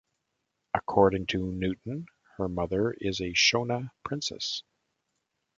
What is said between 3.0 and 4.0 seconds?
a Shona